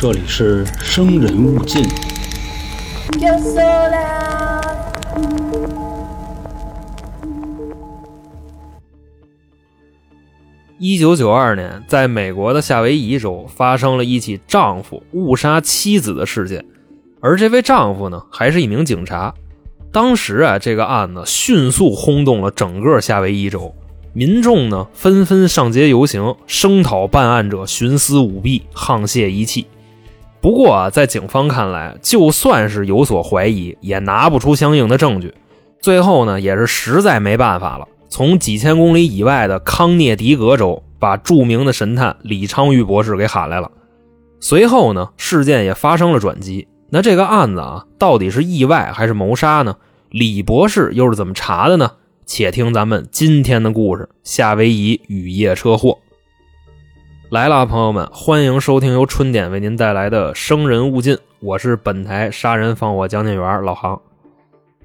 [0.00, 1.82] 这里是生人勿近。
[10.78, 16.64] 一九九二年，在美国的夏威夷州发生了一起丈夫误杀妻子的事件，
[17.18, 19.34] 而这位丈夫呢，还是一名警察。
[19.90, 23.74] 当时啊，这个案子迅速轰动了整个夏威夷州，
[24.12, 29.66] 民众呢纷纷上街游行，声讨办案者徇私舞弊、沆瀣一气。
[30.40, 35.34] 不过啊，在警方看来，就算是有所怀疑，也拿不出相应的证据。
[35.80, 37.86] 最后呢，也是实在没办法了。
[38.08, 43.70] 从几千公里以外的康涅狄格州，把著名的神探李昌钰博士给喊来了。
[44.40, 46.68] 随后呢，事件也发生了转机。
[46.90, 49.76] 那这个案子啊，到底是意外还是谋杀呢？
[50.10, 51.90] 李博士又是怎么查的呢？
[52.24, 55.98] 且听咱们今天的故事：夏威夷雨夜车祸。
[57.30, 64.00] 来了，朋友们，欢迎收听由春点为您带来的《生人勿近》，我是本台杀人放火讲解员老杭。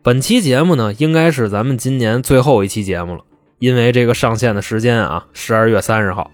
[0.01, 3.21] 本期节目呢，应该是咱们今年最后一期节目了，
[3.59, 6.29] 因为这个上线的时间啊，十二月三十号。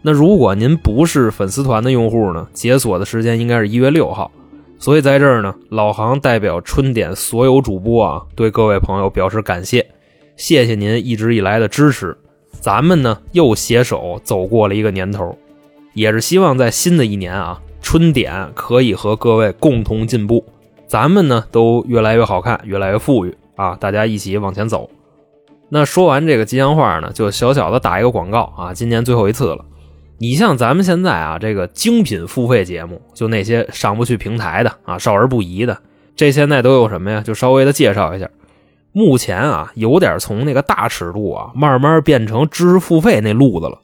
[0.00, 4.32] 那如果您不是粉丝团的用户呢，解锁的时间应该是一月六号。
[4.78, 9.86] 所以在这儿呢，老杭代表春点所有主播啊，对各位朋友表示感谢，
[10.38, 12.16] 谢谢您一直以来的支持。
[12.50, 15.36] 咱们呢又携手走过了一个年头，
[15.92, 20.44] 也是希望在新的一年啊，春点可以和各位共同进步。
[20.86, 23.76] 咱们呢都越来越好看，越来越富裕啊！
[23.76, 24.90] 大家一起往前走。
[25.68, 29.64] 那说完这个吉祥话呢，就小小的打一个广告啊，今年最后一次了。
[30.18, 35.78] 你像咱们现在啊，这个精品付费节目，就那些上不去平台的啊，少儿不宜的，
[36.16, 37.20] 这现在都有什么呀？
[37.20, 38.28] 就稍微的介绍一下。
[38.92, 43.78] 目前啊，有点从那个大尺度啊，慢慢变成知识付费那路子了。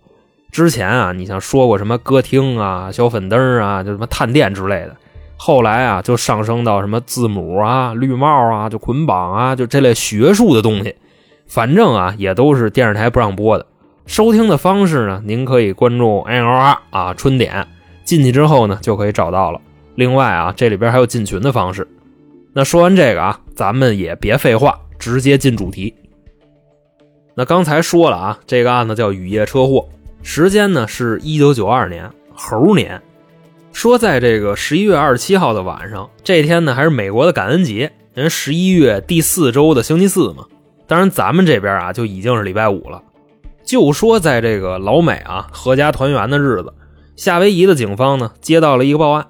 [0.57, 4.97] 之前啊，你像说过什么歌厅啊、小粉灯啊，就什么探店之类的。
[5.37, 10.97] 后来啊，就上升到什么字母啊、绿帽啊、就捆绑啊，就这类学术的东西。
[11.47, 13.67] 反正啊，也都是电视台不让播的。
[14.07, 17.69] 收听的方式呢，您可以关注 NLR 啊春点，
[18.03, 19.61] 进去之后呢就可以找到了。
[19.95, 21.87] 另外啊，这里边还有进群的方式。
[22.55, 25.95] 那说完这个啊，咱们也别废话，直接进主题。
[27.35, 29.87] 那刚才说了啊，这个案子叫雨夜车祸，
[30.29, 33.01] 时间呢是一九九二年猴年。
[33.73, 40.45] 说在这个十一月二十七号的晚上，这天呢还是美国的感恩节，人十一月第四周的星期四嘛。
[40.89, 43.01] 当然咱们这边啊就已经是礼拜五了。
[43.63, 46.75] 就说在这个老美啊阖家团圆的日子，
[47.15, 49.29] 夏威夷的警方呢接到了一个报案，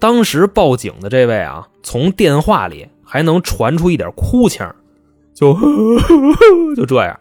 [0.00, 4.74] 当时报警的这位啊从电话里还能传出一点哭腔，
[5.32, 5.60] 就呵
[5.98, 7.16] 呵呵就这样。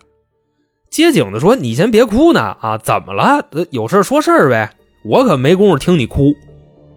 [0.91, 3.47] 接警的说：“你先别哭呢啊，怎么了？
[3.69, 4.69] 有事说事呗，
[5.05, 6.35] 我可没工夫听你哭。”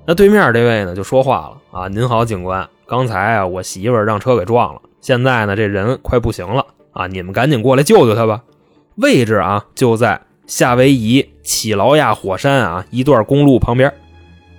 [0.04, 8.42] 那对面这位呢就说话了啊：“您好，警官，刚才啊我媳妇儿让车给撞了，现在呢这人快不行了啊，你们赶紧过来救救她吧。”
[8.98, 13.94] 位置啊，就在夏威夷乞劳亚火山啊一段公路旁边。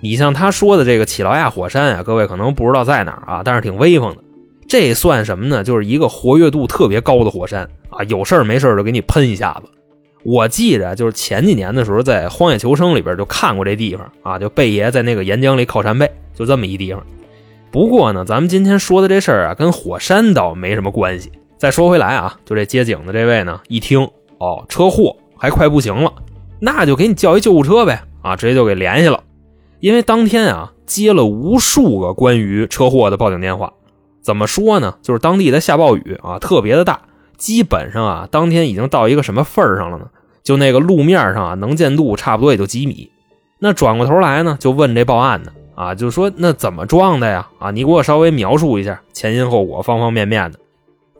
[0.00, 4.22] 你像他说的这个乞劳亚火山啊，各位可能不知道在哪儿啊，但是挺威风的。
[4.68, 5.62] 这算什么呢？
[5.62, 9.70] 就是一个活跃度特别高的火山啊，有事儿没事儿就给你喷一下子。
[10.24, 17.00] 我记着，就是前几年的时候在《荒野求生》里边就看过这地方啊，就贝爷在那个岩浆里烤扇贝，就这么一地方。
[17.70, 21.30] 不过呢，咱们今天说的这事儿啊，跟火山倒没什么关系。
[21.56, 24.08] 再说回来啊，就这接警的这位呢，一听。
[24.38, 26.12] 哦，车祸还快不行了，
[26.60, 28.02] 那就给你叫一救护车呗！
[28.20, 29.22] 啊，直接就给联系了。
[29.80, 33.72] 因为当天啊，接了无数个关于车祸的报警电话。
[34.26, 34.96] 怎么说呢？
[35.02, 37.02] 就是当地在下暴雨啊，特别的大，
[37.36, 40.06] 基本上啊，当天已经到一个什么份儿上了呢？
[40.42, 43.08] 就那个路面上啊，能见度差不多也就几米。
[43.60, 47.46] 那转过头来呢，就问这报案的啊，就说那怎么撞的呀？
[47.60, 50.58] 啊，你给我稍微描述一下前因后果，方方面面的。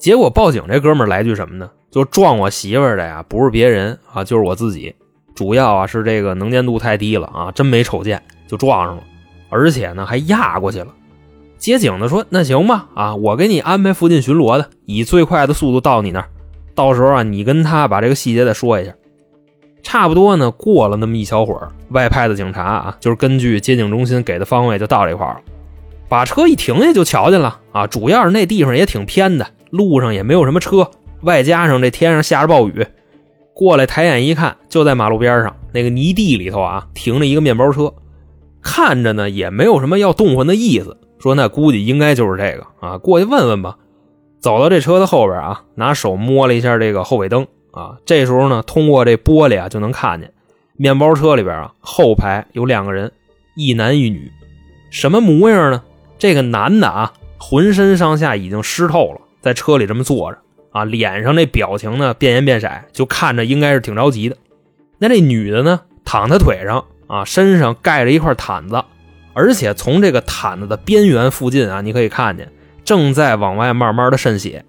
[0.01, 1.71] 结果报警这哥们儿来句什么呢？
[1.93, 4.93] 就撞我媳妇儿的呀，不是别人啊，就是我自己。
[5.33, 9.03] 主要啊是这个能见度太低了啊，真没瞅见就撞上了，
[9.49, 10.89] 而且呢还压过去了。
[11.67, 16.29] 接警的说：“那行吧，啊，我给你安排附近巡逻的，以最快的速度到你那儿。
[16.77, 18.95] 到时候啊，你跟他把这个细节再说一下。”
[19.83, 25.41] 差不多呢，过了那么一小会儿，外派的警察啊，就是根据接警中心给的方位就到这块了，
[26.09, 30.89] 把车一停下就瞧见了啊，主要是那地方也挺偏的，路上也没有什么车。
[31.23, 32.87] 外加上这天上下着暴雨，
[33.53, 37.93] 过来抬眼一看，就在马路边上那个泥地里头啊，停着一个面包车，
[38.63, 40.97] 看着呢也没有什么要动换的意思。
[41.19, 43.77] 说那估计应该就是这个啊，过去问问吧。
[44.39, 50.33] 走到这车的后边啊，拿手摸了一下这个后尾灯啊，这时候呢，通过这玻璃啊就能看见
[50.77, 53.11] 面包车里边啊后排有两个人，
[53.57, 54.31] 一男一女，
[54.91, 55.83] 什么模样呢？
[56.19, 60.39] 这个男的啊，浑身上下已经湿透了，在车里这么坐着
[60.71, 64.37] 啊，脸上那表情呢变颜变色，就看着应该是挺着急的。
[64.99, 68.85] 那这女的呢，躺在腿上啊，身上盖着一块毯子，
[69.37, 72.51] 而且从这个毯子的边缘附近啊，你可以看见
[72.87, 74.65] 正在往外慢慢的渗血。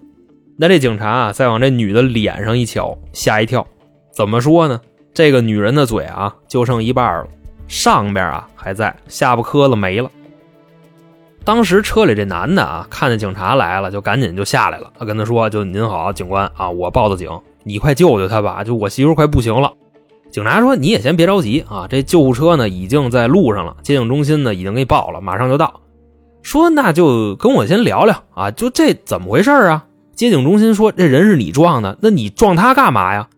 [0.58, 3.66] 那这警察啊，再往这女的脸上一瞧，吓一跳。
[4.12, 4.78] 怎么说呢？
[5.14, 7.26] 这个女人的嘴啊，就剩一半了，
[7.66, 10.10] 上边啊还在，下巴磕子没了。
[11.44, 14.92] 当时车里这男的啊，看见警察来了，就赶紧就下来了。
[14.98, 17.30] 他跟他说：“就您好，警官啊，我报的警，
[17.62, 19.72] 你快救救他吧，就我媳妇快不行了。”
[20.30, 25.80] 警察说：“你也先别着急啊，这救护车呢已经在路上了，接警中心呢已经给你报了，马上就到。”
[26.42, 33.28] 说：“那就跟我先聊聊啊，就这怎么回事啊？”接警中心说：“这人是你撞的，那你撞他干嘛呀？”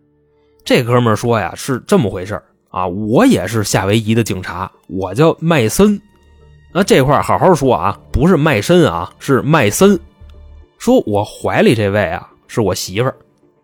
[0.65, 6.01] 这哥们说：“呀，是这么回事啊，我也是夏威夷的警察，我叫麦森。
[6.73, 9.99] 那这块好好说啊，不是麦森啊，是麦森。
[10.79, 13.15] 说我怀里这位啊是我媳妇儿，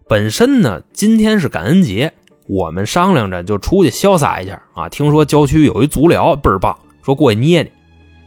[0.08, 2.12] 本身呢今天是感恩节。”
[2.48, 4.88] 我们商量着就出去潇洒一下啊！
[4.88, 7.72] 听说郊区有一足疗倍儿棒，说过去捏捏。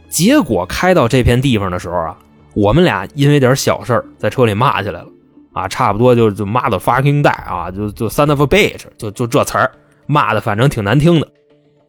[0.08, 2.18] 结果开到这片地方的时候啊，
[2.54, 5.06] 我们俩因为点小事在车里骂起来了
[5.52, 5.66] 啊！
[5.68, 9.70] 差不多就就骂的 fucking 带啊，就就 son of a bitch，就就这词儿
[10.06, 11.28] 骂的，反正挺难听的。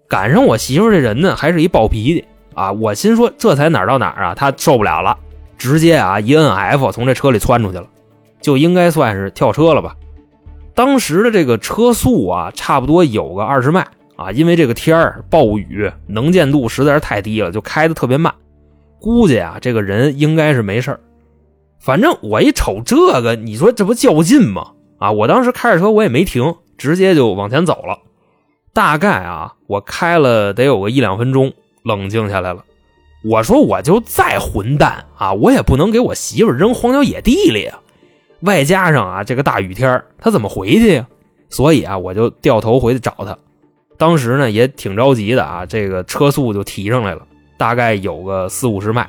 [0.07, 2.23] 赶上我媳妇这人呢，还是一暴脾气
[2.53, 2.71] 啊！
[2.71, 5.17] 我心说这才哪儿到哪儿啊，她受不了了，
[5.57, 7.87] 直接啊一摁 F 从这车里窜出去了，
[8.39, 9.95] 就应该算是跳车了吧。
[10.73, 18.33] 当时的这个车速啊，差不多有个二十迈啊，因为这个天儿暴雨，能见度实在是太低了，就开的特别慢。
[18.99, 20.99] 估计啊，这个人应该是没事
[21.79, 24.71] 反正我一瞅这个，你说这不较劲吗？
[24.99, 27.99] 啊，我当时开着车我也没停，直接就往前走了。
[28.73, 31.51] 大概啊，我开了得有个一两分钟，
[31.83, 32.63] 冷静下来了。
[33.23, 37.79] 我说我就再混蛋啊，我也不能给我媳妇扔荒郊野地里啊。
[38.41, 41.07] 外加上啊，这个大雨天他怎么回去呀？
[41.49, 43.37] 所以啊，我就掉头回去找他。
[43.97, 47.21] 当时呢，也挺着急的啊，这个车速就提上来了，
[47.57, 49.07] 大概有个四五十迈。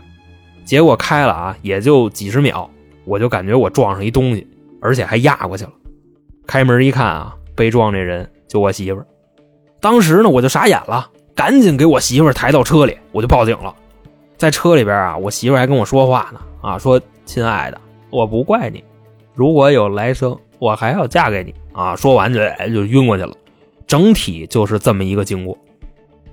[0.64, 2.68] 结果开了啊，也就几十秒，
[3.04, 4.46] 我就感觉我撞上一东西，
[4.80, 5.72] 而且还压过去了。
[6.46, 9.06] 开门一看啊，被撞这人就我媳妇儿。
[9.80, 13.74] 当时呢，我就傻眼了，赶紧给我媳妇儿抬到车里，我就报警了。
[14.36, 17.80] 在车里边啊，我媳妇儿还跟我说话呢，啊，说亲爱的，
[18.10, 18.84] 我不怪你。
[19.34, 21.96] 如果有来生，我还要嫁给你啊！
[21.96, 22.40] 说完就
[22.72, 23.32] 就晕过去了，
[23.86, 25.56] 整体就是这么一个经过。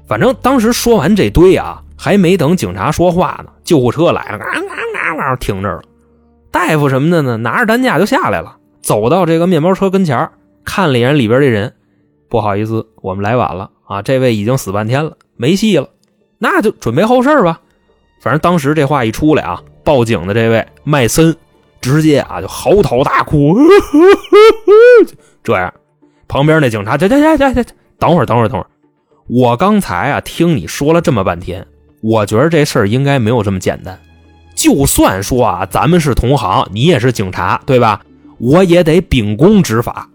[0.06, 5.84] 反正当时说完这堆啊，还没等警察说话呢，救护车来了，啊啊啊停这儿了。
[6.52, 10.30] 大夫什么的呢，拿着担架就下来了，走到这个面包车跟前
[10.66, 11.74] 看了一眼里边这人，
[12.28, 14.02] 不好意思，我们来晚了啊！
[14.02, 15.90] 这位已经死半天了，没戏了，
[16.38, 17.62] 那就准备后事吧。
[18.22, 21.36] 反正当时这话一出来啊，报警的这位麦森。
[21.82, 23.56] 直接啊，就嚎啕大哭，
[25.44, 25.74] 这样，
[26.28, 27.66] 旁边那警察，行行行行行，
[27.98, 28.68] 等会儿等会儿等会儿，
[29.28, 31.66] 我刚才啊听你说了这么半天，
[32.02, 34.00] 我觉得这事儿应该没有这么简单。
[34.56, 38.02] 就算说啊，咱们是同行，你也是警察，对吧？
[38.40, 40.10] 我也得秉公执法。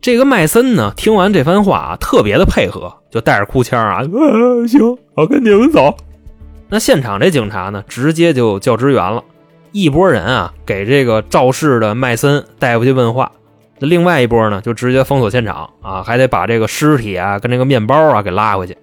[0.00, 4.02] 这个麦森呢，听完这番话啊，特别的配合，就带着哭腔啊，
[4.68, 5.96] 行，我跟你们走。
[6.68, 9.22] 那现场这警察呢，直接就叫支援了。
[9.76, 13.30] 一拨人啊，给这个肇事的麦森带回去问话。
[13.78, 18.74] 那另外一波呢，就直接封锁现场啊，还得把这个尸体啊跟这个面包啊给拉回去。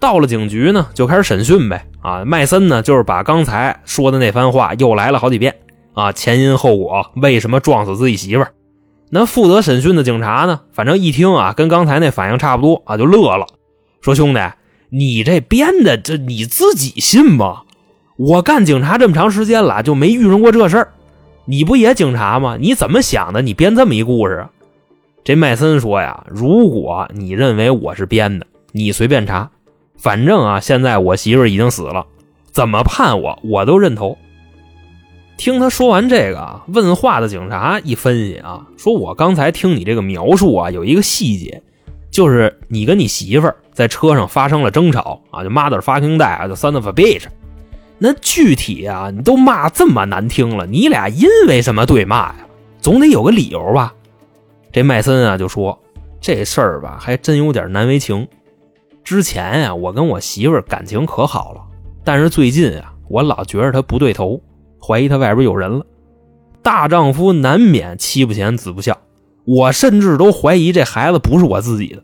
[0.00, 1.86] 到了警局呢，就开始审讯呗。
[2.00, 5.54] 啊，麦森呢，就是把刚才说的那番话又来了好几遍
[5.92, 8.46] 啊，前因后果，为什么撞死自己媳妇？
[9.10, 13.46] 那负责审讯的警察呢，反正一听啊，跟刚才那反应差不多啊，就乐了，
[14.00, 14.40] 说兄弟，
[14.88, 17.64] 你这编的，这你自己信吗？
[18.16, 20.92] 我干警察这么长时间了，就没遇上过这事儿。
[21.44, 22.56] 你不也警察吗？
[22.58, 23.42] 你怎么想的？
[23.42, 24.46] 你编这么一故事？
[25.22, 29.50] 这麦森说呀：“如果你认为我是编的，你随便查，
[29.98, 32.06] 反正啊，现在我媳妇已经死了，
[32.52, 34.16] 怎么判我，我都认头。”
[35.36, 41.62] 听他说完这个，问话的警察一分析啊，说我刚才听你这个描述啊，有一个细节，
[42.10, 47.24] 就是你跟你媳妇儿在车上发生了争吵啊，就 mother fucking 带啊，就 son of a bitch。
[47.98, 52.46] 那具体啊，你都骂这么难听了，你俩因为什么对骂呀？
[52.80, 53.94] 总得有个理由吧？
[54.70, 55.78] 这麦森啊就说
[56.20, 58.28] 这事儿吧，还真有点难为情。
[59.02, 61.60] 之前呀，我跟我媳妇感情可好了，
[62.04, 64.40] 但是最近啊，我老觉着她不对头，
[64.78, 65.86] 怀疑她外边有人了。
[66.62, 68.98] 大丈夫难免妻不贤子不孝，
[69.44, 72.02] 我甚至都怀疑这孩子不是我自己的，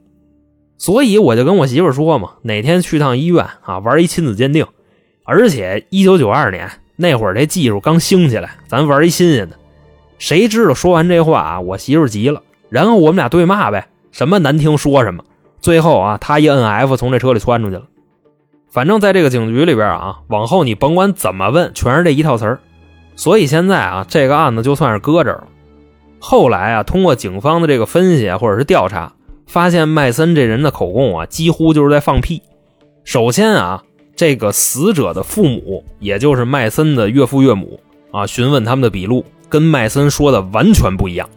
[0.78, 4.64] 所以我就跟我媳妇说嘛，哪天去趟医院啊，玩一亲子鉴定。
[5.32, 9.56] 而且一九九二年那会儿这技术刚兴起来，咱玩一新鲜的。
[10.18, 15.24] 谁知道说完这话啊，我媳妇急了，然后我们俩对骂呗，什么难听说什么。
[15.58, 17.84] 最后啊，他一摁 F 从这车里窜出去了。
[18.70, 22.60] 反正在这个警局里边啊，往后你甭管怎么问，全是这一套词儿。
[23.16, 25.44] 所以现在啊，这个案子就算是搁这儿了。
[26.18, 29.14] 后来啊，通过警方的这个分析或者是调查，
[29.46, 32.42] 发现麦森这人的口供啊，几乎就是在放屁。
[33.02, 33.82] 首先啊，
[34.22, 37.80] 这个死者的父母，也就是麦森的岳父岳母
[38.12, 41.28] 啊，询问他们的笔录，跟麦森说的完全不一样。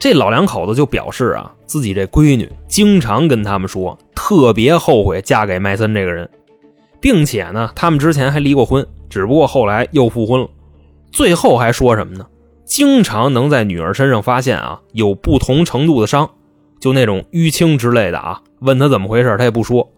[0.00, 6.28] 这老两口子就表示啊，自己这闺女经常跟他们说，特别后悔嫁给麦森这个人，
[7.00, 10.48] 并且呢，他们之前还离过婚，只不过后来又复婚了。
[11.12, 12.26] 最后还说什么呢？
[12.64, 16.28] 经常能在女儿身上发现啊，有不同程度的伤，
[16.80, 18.42] 就那种淤青之类的啊。
[18.58, 19.88] 问他怎么回事，他也不说。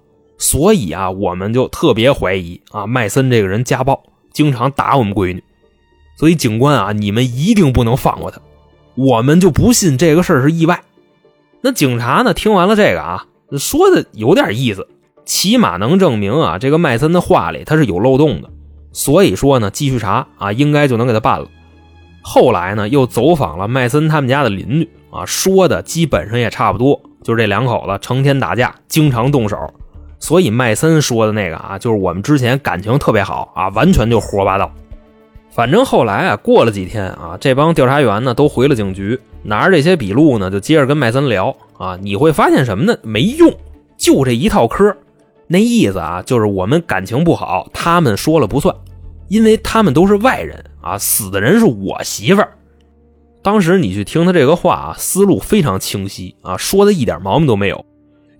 [0.40, 5.44] 所以啊，我们就特别怀疑啊，麦森这个人家暴，经常打我们闺女。
[6.16, 8.40] 所以警官啊，你们一定不能放过他。
[8.94, 10.80] 我们就不信这个事儿是意外。
[11.60, 12.32] 那警察呢？
[12.32, 13.26] 听完了这个啊，
[13.58, 14.88] 说的有点意思，
[15.26, 18.48] 起码能证明啊，这个麦森的话里他是有漏洞的。
[18.92, 21.48] 所以说呢，继续查啊，应该就能给他办了。
[22.22, 29.56] 后来呢，又走访了麦森他们家的邻居啊，说的基本上也差不多，就是这两口子成天打架，经常动手。
[30.20, 34.70] 所以麦森说的那个啊，就是我们之前感情特别好啊，完全就胡说八道。
[35.50, 41.98] 反正后来啊，过了几天啊，这帮调查员呢都回了警局，拿着这些笔录呢，就接着跟麦森聊啊。
[42.00, 42.96] 你会发现什么呢？
[43.02, 43.52] 没用，
[43.96, 44.96] 就这一套嗑。
[45.48, 48.72] 那意思啊，就是我们感情不好，他们说了不算，
[49.28, 50.96] 因为他们都是外人啊。
[50.96, 52.52] 死的人是我媳妇儿。
[53.42, 57.84] 当时你去听他这个话啊，思路非常清晰啊，说的一点毛病都没有。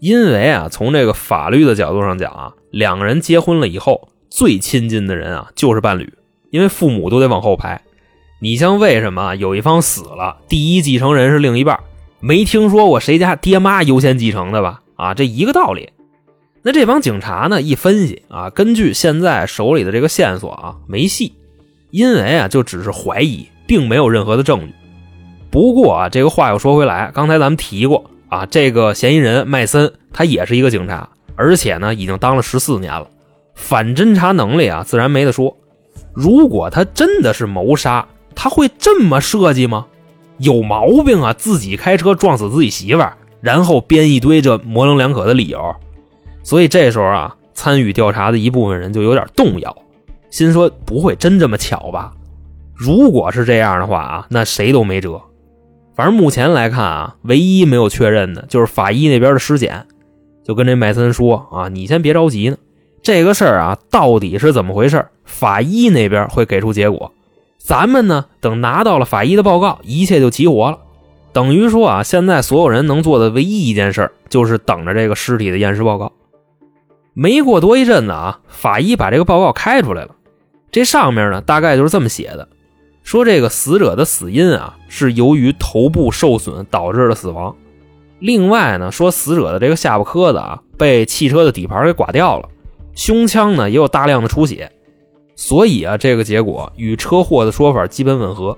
[0.00, 6.12] 因为啊，从这个法律的角度上讲啊，两个人结婚了以后，最亲近的人啊就是伴侣。
[6.50, 7.80] 因为父母都得往后排，
[8.40, 11.78] 你像为什么有一方死了，第一继承人是另一半？
[12.19, 14.80] 没听说过谁家爹妈优先继承的吧？
[14.97, 15.90] 啊，这一个道理。
[16.62, 21.33] 那这帮警察呢，一分析啊，根据现在手里的这个线索啊，没戏，
[21.90, 24.73] 因为啊，就只是怀疑，并没有任何的证据。
[25.50, 33.06] 不过啊，这个话又说回来，刚才咱们提过啊，这个嫌疑人麦森他也是一个警察，而且呢，已经当了十四年了，
[33.54, 35.56] 反侦查能力啊，自然没得说。
[36.14, 39.87] 如果他真的是谋杀，他会这么设计吗？
[40.38, 41.32] 有毛病啊！
[41.32, 45.76] 自己开车撞死自己媳妇儿，然后编一堆这模棱两可的理由。
[46.42, 49.76] 所以这时候啊，参与调查的一部分人就有点动摇，
[50.30, 52.12] 心说不会真这么巧吧？
[52.75, 55.20] 如果是这样的话啊，那谁都没辙。
[56.00, 59.85] 反正目前来看啊，唯一没有确认的就是法医那边的尸检，
[60.42, 62.57] 就跟这麦森说啊，你先别着急呢。
[63.02, 65.09] 这个事儿啊，到底是怎么回事？
[65.26, 67.12] 法医那边会给出结果。
[67.59, 70.78] 咱们呢，等拿到了法医的报告，一切就齐活了。
[71.35, 76.12] 等于说啊，现在所有人能做的唯一一件事，就是等着这个尸体的验尸报告。
[77.12, 80.12] 没过多一阵子啊，法医把这个报告开出来了。
[80.73, 82.49] 这上面呢，大概就是这么写的：
[83.10, 87.56] 说这个死者的死因啊，是由于头部受损导致的死亡。
[88.20, 92.48] 另外呢，说死者的这个下巴磕子啊，被汽车的底盘给刮掉了。
[92.94, 94.70] 胸腔呢也有大量的出血，
[95.34, 98.56] 所以啊，这个结果与车祸的说法基本吻合。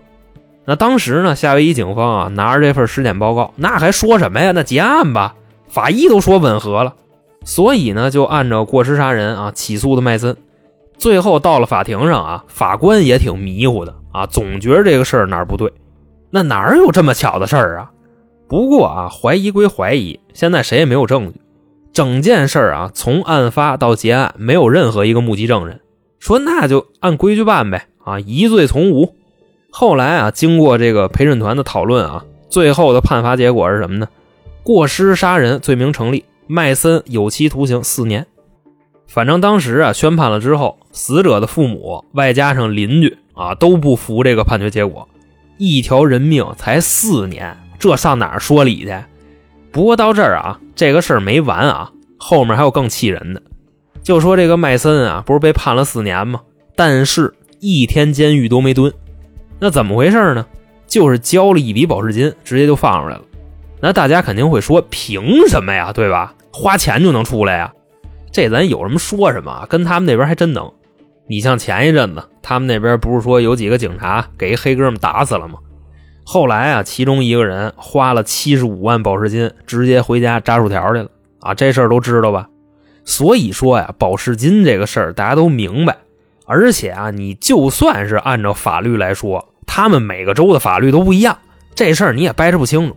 [0.67, 4.53] 那当时呢，夏威夷警方啊拿着这份尸检报告，那还说什么呀？
[4.53, 5.35] 那结案吧，
[5.67, 6.95] 法医都说吻合了，
[7.43, 10.37] 所以呢就按照过失杀人啊起诉的麦森。
[10.99, 15.73] 最后到了法庭上啊，法官也挺迷糊的啊，总觉得这个事儿哪儿不对。
[16.31, 17.91] 那哪有这么巧的事儿啊？
[18.49, 21.41] 不过啊，怀疑归怀疑，现在谁也没有证据。
[21.93, 25.81] 整件事啊，从案发到结案，没有任何一个目击证人
[26.19, 29.15] 说，那就按规矩办呗啊，疑罪从无。
[29.71, 34.09] 后来啊，经过这个陪审团的讨论啊，最后的判罚结果是什么呢？
[34.63, 38.27] 过失杀人罪名成立，麦森有期徒刑四年。
[39.07, 45.09] 反正当时啊，宣判了之后，死者的父母外加上邻居啊，都不服这个判决结果。
[45.59, 48.95] 一条人命才四年，这上哪儿说理去？
[49.71, 53.43] 不过到这儿啊，这个事儿没完啊，后面还有更气人的。
[54.03, 56.41] 就说这个麦森啊，不是被判了四年吗？
[56.75, 58.93] 但是一天监狱都没蹲，
[59.61, 60.47] 那怎么回事呢？
[60.87, 63.23] 就是交了一笔保释金，直接就放出来了。
[63.81, 65.93] 那大家肯定会说，凭什么呀？
[65.93, 66.35] 对吧？
[66.53, 67.73] 花钱就能出来呀？
[68.31, 70.71] 这咱有什么说什么，跟他们那边还真能。
[71.27, 75.59] 你像前一阵子，他们那边不是说有几个警察给一黑哥们打死了吗？
[76.25, 81.09] 后来啊，其中一个人花了七十五万保释金，直接回家炸薯条去了
[81.41, 81.55] 啊！
[81.55, 82.49] 这事儿都知道吧？
[83.05, 85.97] 所以说呀，保释金这个事儿大家都明白，
[86.47, 91.37] 而且啊，你就算是按照法律来说，他们每个州的法律都不一样，
[91.75, 92.97] 这事儿你也掰扯不清楚。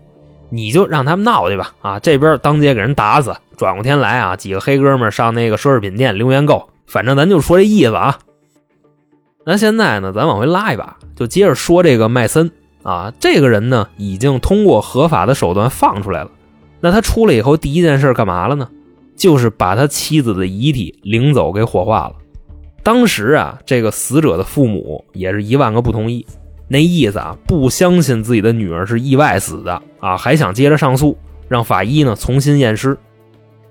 [0.52, 8.20] 你就让他们闹去吧，啊，这边当街给人打死，转过天来啊，几个黑哥们上那个奢侈品店留言购，反正咱就说这意思啊。
[9.46, 12.52] 那现在呢，咱往回拉一把，就接着说这个麦森
[12.84, 16.32] 啊，这个人呢，已经通过合法的手段放出来了。
[16.80, 18.70] 那他出来以后，第一件事干嘛了呢？
[19.16, 22.16] 就是把他妻子的遗体领走，给火化了。
[22.84, 26.26] 当时啊，这个死者的父母也是一万个不同意。
[26.68, 32.98] 那意思啊，不相信自己的女儿是意外死的啊，还想接着上诉，让法医呢重新验尸。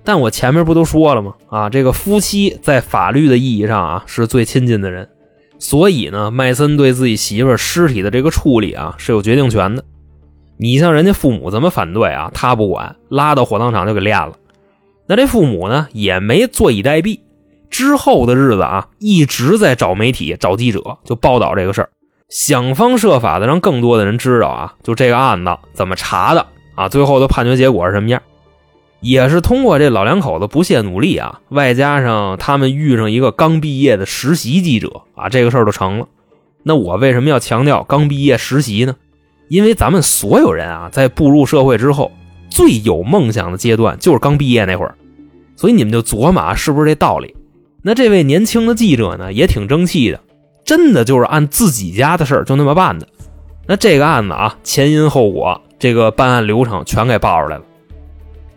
[0.04, 1.34] 但我前面不都说了吗？
[1.48, 5.08] 啊，这个夫妻在法律的意义上啊是最亲近的人，
[5.58, 9.82] 所以呢，麦森对自己媳妇尸体的这个处理啊是有决定权的。
[10.58, 14.34] 你像人家父母怎么反对啊，他不管，拉到火葬场就给炼了。
[15.06, 17.20] 那这父母呢也没坐以待毙，
[17.70, 21.88] 之后的日子啊一直在找媒体、找记者，就报道这个事儿。
[22.28, 28.20] 想方设法的让更多的人知道啊，就这个案子怎么查的啊，最后的判决结果是什么样？
[29.04, 36.08] 也是通过这老两口子不懈努力啊，外加上他们遇上一个刚毕业的实习记者啊，这个事儿就成了。
[36.62, 38.96] 那我为什么要强调刚毕业实习呢？
[39.48, 42.12] 因为咱们所有人啊，在步入社会之后，
[42.48, 44.94] 最有梦想的阶段就是刚毕业那会儿，
[45.54, 47.36] 所以你们就琢磨啊是不是这道理？
[47.82, 50.18] 那这位年轻的记者呢，也挺争气的。
[50.64, 53.06] 真的就是按自己家的事儿就那么办的，
[53.66, 57.64] 那这个案子啊，前因后果，这个办案流程全给报出来了。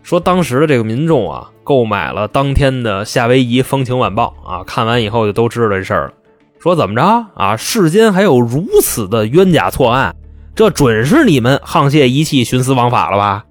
[0.08, 6.14] 说当时的这个民众啊，购买了当天的《夏威夷风情晚报》啊，看完以后就都知道这事儿了。
[6.58, 7.58] 说怎么着啊？
[7.58, 10.16] 世间还有如此的冤假错案，
[10.54, 13.44] 这准是你们沆瀣一气、徇私枉法了吧？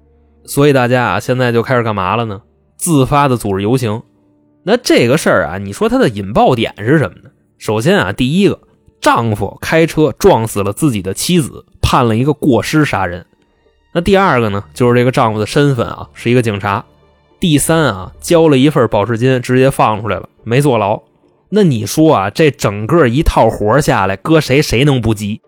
[0.46, 2.40] 所以大家啊，现在就开始干嘛了呢？
[2.76, 4.02] 自发的组织游行。
[4.64, 7.30] 那这个事儿啊，你说它的引爆点是什么呢？
[7.56, 8.58] 首先啊，第一个，
[9.00, 13.24] 丈夫开车撞死了自己的妻子，判了一个过失杀人。
[13.98, 16.84] 那第二个呢，就是这个丈夫的身份啊，是一个警察。
[17.40, 21.02] 第三啊，交了一份保释金，直接放出来了，没坐牢。
[21.48, 25.40] 那你说啊，这整个一套活下来，搁谁谁能不急？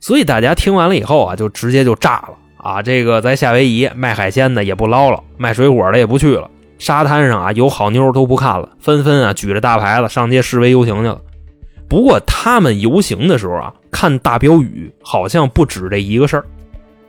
[0.00, 2.82] 所以大家听完了以后啊，就直接就炸了啊！
[2.82, 11.20] 这个在夏威夷卖海鲜的也不捞了，卖水果的也不去了，沙滩上啊有好妞都不看了，纷纷啊举着大牌子上街示威游行去了。
[11.88, 16.44] 不过他们游行的时候啊，看大标语好像不止这一个事儿。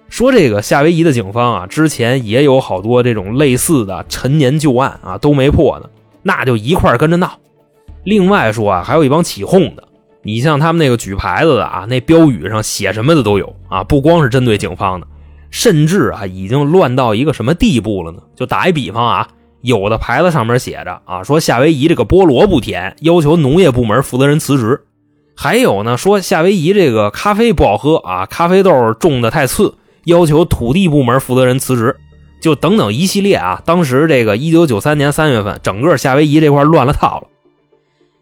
[0.09, 5.89] 说这个夏威夷的警方啊，之前也有好多这种类似的陈年旧案啊，都没破呢，
[6.23, 7.39] 那就一块跟着闹。
[8.03, 9.87] 另外说啊，还有一帮起哄的，
[10.23, 15.07] 你像他们那个举牌子的啊，那标语上写什么的都有啊，不光是针对警方的，
[15.51, 18.19] 甚至啊，已经乱到一个什么地步了呢？
[18.35, 19.27] 就打一比方啊。
[19.61, 24.85] 有的牌子上面写着啊，说夏威夷这个菠萝不甜，要求农业部门负责人辞职。
[25.35, 31.95] 还有呢，说夏威夷这个咖啡不好喝啊，咖啡豆种的太次，要求土地部门负责人辞职。
[32.41, 37.27] 就等等一系列啊，当时这个一九九三年三月份，整个夏威夷这块乱了套了。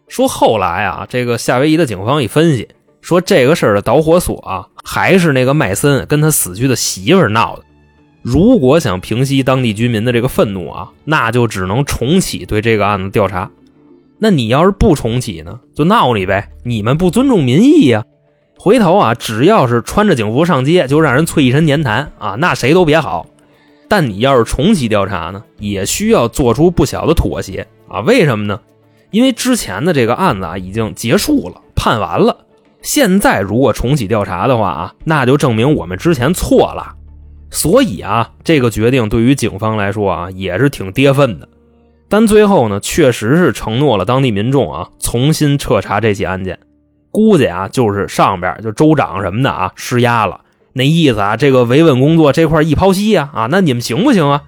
[0.08, 2.68] 说后来啊，这个夏威夷的警方一分析，
[3.00, 7.62] 说这个事儿的导火索啊，还是那个麦森跟他死去的媳妇闹的。
[8.22, 13.48] 如果想平息当地居民的这个愤怒啊，那就只能重启对这个案子调查。
[14.18, 16.48] 那你要是不重启呢，就闹你呗！
[16.64, 18.02] 你们不尊重民意呀！
[18.58, 23.26] 回头啊，只要是穿着警服上街，就让人啐一身黏痰啊，那谁都别好。
[23.86, 28.00] 但你要是重启调查呢，也需要做出不小的妥协啊！
[28.00, 28.60] 为什么呢？
[29.10, 32.36] 因为之前的这个案子啊已经结束了，判完了。
[32.82, 36.96] 现在如果重启调查的话啊，那就证明我们之前错了。
[37.50, 41.48] 所以啊，这个决定对于警方来说啊，也是挺跌份的。
[42.10, 46.58] 但最后呢，确实是承诺了当地民众啊，重新彻查这起案件。
[47.10, 50.40] 估计啊，就是上边就州长什么的啊，施压了，
[50.72, 54.42] 那意思啊，这个维稳工作这块一抛析呀，啊，那你们行不行啊？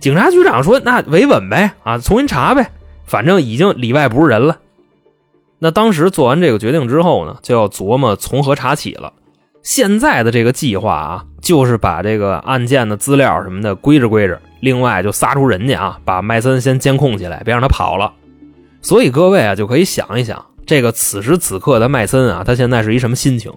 [0.00, 2.70] 警察局长说，那维稳呗，啊，重新查呗，
[3.04, 4.58] 反正已经里外不是人了。
[5.58, 9.12] 那当时做完这个决定之后呢，就要琢磨从何查起了。
[9.62, 18.10] 现在的这个计划啊，就是把这个案件的资料什么的归置归置，另外就撒出人家啊，把麦森先监控起来，别让他跑了。
[18.80, 23.52] 所以各位啊，就可以想一想，这个此时此刻的麦森啊，他现在是一什么心情？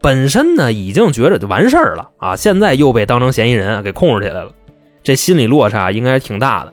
[0.00, 4.50] 本身呢，已经觉着就完事儿了啊，现在又被当成嫌疑人给控制起来了，
[5.02, 6.72] 这心理落差应该挺大的。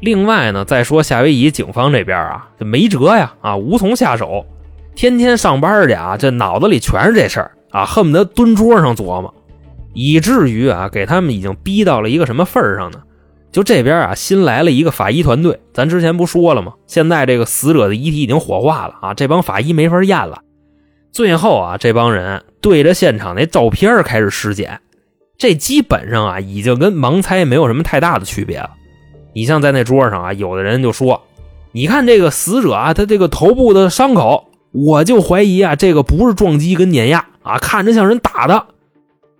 [0.00, 4.46] 另外呢，再说夏威夷警方这边啊，这没辙呀，啊，无从下手，
[4.94, 7.52] 天天上班去啊，这脑子里全是这事儿。
[7.70, 9.32] 啊，恨不得蹲桌上琢磨，
[9.94, 13.00] 以至于啊，给他们已经逼到了一个什么份上呢？
[13.52, 15.60] 就这边啊，新来了一个法医团队。
[15.72, 16.74] 咱之前不说了吗？
[16.86, 20.42] 现在这个死者的遗体已经火化了啊，这帮法医没法验了。
[21.12, 24.80] 最后啊，这帮人对着现场那照片开始尸检，
[25.36, 28.70] 这基本上啊，已经跟盲猜没有什么太大的区别了。
[29.32, 31.22] 你像在那桌上啊，有的人就说
[31.72, 38.66] ：“你看这个死者啊，他这个头部的伤口，我就怀疑啊，这个不是撞击跟碾压啊，看着像人打的。”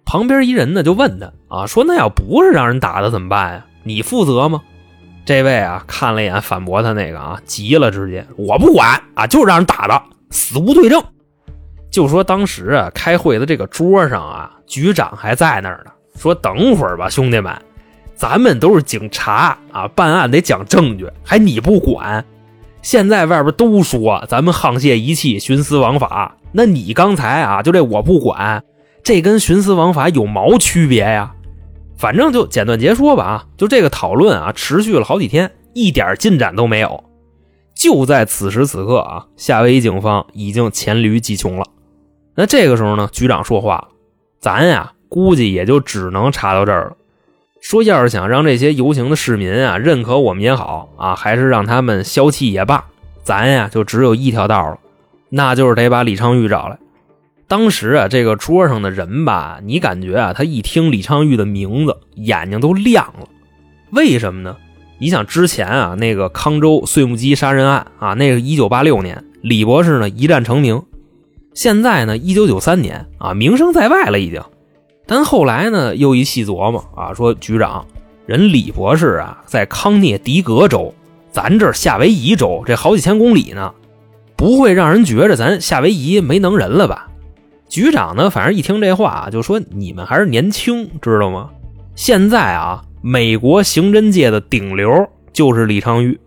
[0.05, 3.67] 旁边一人呢就问他啊，说：“那要不是让人打的怎么办呀？
[3.83, 4.63] 你负责吗？”
[5.25, 11.03] 这位啊看了一眼反驳他那个啊，急了，直接我不管啊，就让人打的，死无对证。
[11.91, 17.55] 就说当时啊开会的这个桌上啊，局长还在那儿呢，说等会儿吧，兄弟们，
[18.15, 22.25] 咱们都是警察啊，办案得讲证据，还你不管？
[22.83, 28.65] 现在外边都说咱们沆瀣一气、徇私枉法，那你刚才啊就这我不管。
[29.03, 31.35] 这跟徇私枉法有毛区别呀？
[32.01, 37.05] 反正就简短截说吧啊，就这个讨论啊，持续了好几天，一点进展都没有。
[37.75, 41.65] 就在此时此刻啊，夏威夷警方已经黔驴技穷了。
[42.35, 43.89] 那这个时候呢，局长说话
[44.41, 46.97] ：“咱呀，估计也就只能查到这儿了。
[47.61, 52.87] 说要是想让这些游行的市民啊认可我们也好啊，还是让他们消气也罢，
[53.23, 54.79] 咱呀就只有一条道了，
[55.29, 56.79] 那就是得把李昌钰找来。”
[57.51, 63.27] 当时啊，这个桌上的人吧，你感觉啊，他一听李昌钰的名字，眼睛都亮了。
[63.91, 64.57] 为什么呢？
[65.01, 70.81] 你想之前啊，那个康州碎木机杀人案啊，那个一九八六年，李博士呢一战成名。
[71.53, 74.41] 现在呢，一九九三年啊，名声在外了已经。
[75.05, 77.85] 但后来呢，又一细琢磨啊，说局长，
[78.27, 80.95] 人李博士啊，在康涅狄格州，
[81.33, 83.75] 咱这夏威夷州，这好几千公里呢，
[84.37, 87.09] 不会让人觉着咱夏威夷没能人了吧？
[87.71, 91.51] 局长呢，反正一听这话啊就说：“你们还是年轻，知道吗？
[91.95, 96.19] 现在啊，美国刑侦界的顶流就是李昌钰。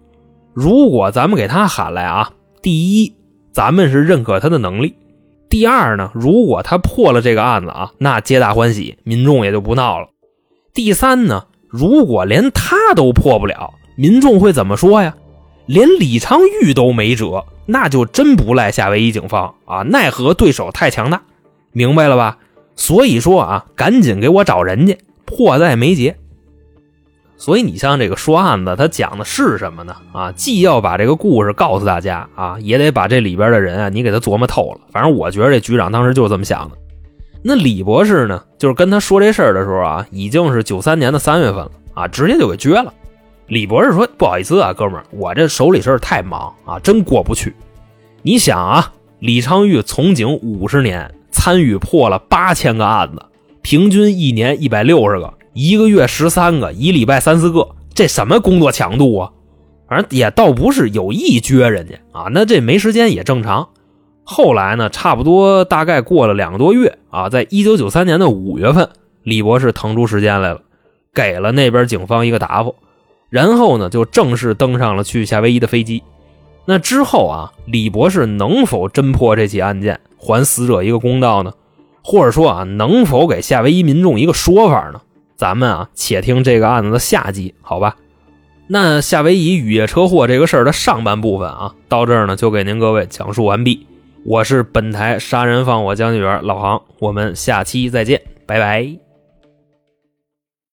[0.53, 3.13] 如果咱们给他喊来啊，第一，
[3.51, 4.93] 咱们是认可他的能力；
[5.49, 10.07] 第二呢，如果他破了这个案子啊，那皆大欢喜，民众也就不闹了；
[10.73, 15.13] 第三呢，如果连他都破不了，民众会怎么说呀？
[15.65, 19.81] 连李昌钰都没辙，那就真不赖夏威夷警方啊！
[19.81, 21.21] 奈何对手太强大。”
[21.73, 22.37] 明白了吧？
[22.75, 26.15] 所以说啊，赶紧给我找人家，迫在眉睫。
[27.35, 29.95] 所以你像这个说案子，他讲的是什么呢？
[30.13, 34.81] 啊，既要把这个故事告诉大家啊，也得把这里边的人啊，你给他琢磨透了。
[34.91, 36.77] 反正我觉得这局长当时就是这么想的。
[37.43, 42.93] 那李博士呢，就是跟他说这事儿的时候啊，已经是九三年的三月份了啊，直接就给撅了。
[43.47, 47.53] 李博士说：“不好意思啊，哥们儿，我这手里事儿太忙啊，真过不去。
[48.21, 53.21] 你想啊，李昌钰从警五十年。”参与破了八千个案子，
[53.61, 59.31] 平均一年一百六十个，一个月十三个，一礼拜三四个，这什么工作强度啊？
[59.89, 63.67] 反正也倒不是有意撅人家啊，那这没时间也正常。
[64.23, 68.87] 后来呢，差不多大概过了两个多月啊，在一九九三年的五月份，
[69.23, 70.61] 李博士腾出时间来了，
[71.13, 72.75] 给了那边警方一个答复，
[73.29, 76.01] 然后呢，就正式登上了去夏威夷的飞机。
[76.65, 79.99] 那之后啊，李博士能否侦破这起案件？
[80.23, 81.51] 还死者一个公道呢，
[82.01, 85.01] 或者说啊，能否给夏威夷民众一个说法呢？
[85.35, 87.97] 咱们啊，且听这个案子的下集，好吧？
[88.67, 93.85] 那夏威夷雨夜车祸这个事儿的上半部分啊，到这儿呢就给您各位讲述完毕。
[94.25, 99.02] 我是本台杀人放火讲解员老航，我们下期再见，拜拜。